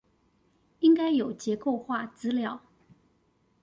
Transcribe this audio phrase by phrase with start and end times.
[0.79, 2.63] 應該有結構化資料